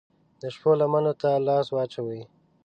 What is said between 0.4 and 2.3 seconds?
د شپو لمنو ته لاس واچوي